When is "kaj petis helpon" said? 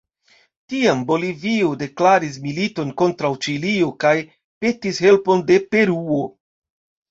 4.07-5.47